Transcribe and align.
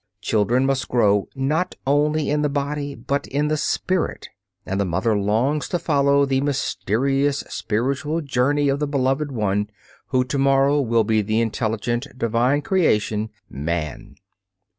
Children 0.19 0.65
must 0.65 0.89
grow 0.89 1.27
not 1.35 1.75
only 1.85 2.31
in 2.31 2.41
the 2.41 2.49
body 2.49 2.95
but 2.95 3.27
in 3.27 3.49
the 3.49 3.55
spirit, 3.55 4.29
and 4.65 4.81
the 4.81 4.83
mother 4.85 5.15
longs 5.15 5.69
to 5.69 5.77
follow 5.77 6.25
the 6.25 6.41
mysterious 6.41 7.41
spiritual 7.49 8.21
journey 8.21 8.67
of 8.67 8.79
the 8.79 8.87
beloved 8.87 9.31
one 9.31 9.69
who 10.07 10.23
to 10.23 10.39
morrow 10.39 10.81
will 10.81 11.03
be 11.03 11.21
the 11.21 11.39
intelligent, 11.39 12.07
divine 12.17 12.63
creation, 12.63 13.29
man. 13.47 14.15